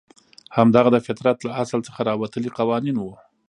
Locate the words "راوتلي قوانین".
2.09-2.95